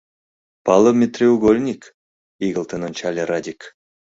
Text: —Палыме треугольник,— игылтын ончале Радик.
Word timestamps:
—Палыме 0.65 1.07
треугольник,— 1.15 1.81
игылтын 2.45 2.81
ончале 2.87 3.23
Радик. 3.29 3.61